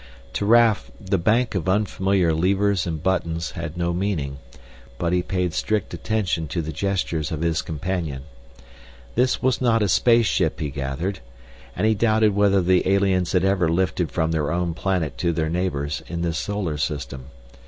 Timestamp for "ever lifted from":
13.45-14.31